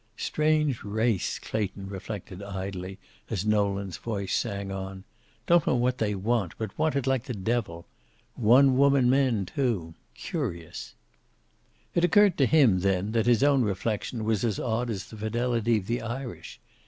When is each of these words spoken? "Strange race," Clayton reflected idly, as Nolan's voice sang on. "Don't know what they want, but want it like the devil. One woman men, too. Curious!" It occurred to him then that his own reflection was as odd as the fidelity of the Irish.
"Strange 0.17 0.83
race," 0.83 1.37
Clayton 1.37 1.87
reflected 1.87 2.41
idly, 2.41 2.97
as 3.29 3.45
Nolan's 3.45 3.97
voice 3.97 4.33
sang 4.35 4.71
on. 4.71 5.03
"Don't 5.45 5.67
know 5.67 5.75
what 5.75 5.99
they 5.99 6.15
want, 6.15 6.55
but 6.57 6.75
want 6.75 6.95
it 6.95 7.05
like 7.05 7.25
the 7.25 7.35
devil. 7.35 7.85
One 8.33 8.77
woman 8.77 9.11
men, 9.11 9.45
too. 9.45 9.93
Curious!" 10.15 10.95
It 11.93 12.03
occurred 12.03 12.35
to 12.39 12.47
him 12.47 12.79
then 12.79 13.11
that 13.11 13.27
his 13.27 13.43
own 13.43 13.61
reflection 13.61 14.23
was 14.23 14.43
as 14.43 14.59
odd 14.59 14.89
as 14.89 15.05
the 15.05 15.17
fidelity 15.17 15.77
of 15.77 15.85
the 15.85 16.01
Irish. 16.01 16.59